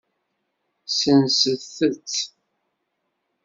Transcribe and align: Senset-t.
Senset-t. 0.87 2.11